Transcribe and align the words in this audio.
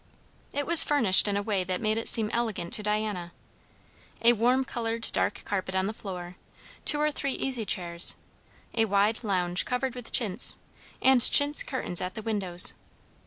It 0.51 0.65
was 0.65 0.81
furnished 0.83 1.27
in 1.27 1.37
a 1.37 1.43
way 1.43 1.63
that 1.63 1.79
made 1.79 1.95
it 1.95 2.07
seem 2.07 2.31
elegant 2.33 2.73
to 2.73 2.81
Diana. 2.81 3.33
A 4.23 4.33
warm 4.33 4.65
coloured 4.65 5.07
dark 5.13 5.45
carpet 5.45 5.75
on 5.75 5.85
the 5.85 5.93
floor, 5.93 6.37
two 6.85 6.99
or 6.99 7.11
three 7.11 7.33
easy 7.33 7.65
chairs, 7.67 8.15
a 8.73 8.85
wide 8.85 9.23
lounge 9.23 9.63
covered 9.63 9.93
with 9.93 10.11
chintz, 10.11 10.57
and 11.03 11.21
chintz 11.21 11.61
curtains 11.61 12.01
at 12.01 12.15
the 12.15 12.23
windows. 12.23 12.73